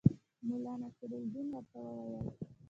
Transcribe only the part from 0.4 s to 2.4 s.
ملا نصرالدین ورته وویل.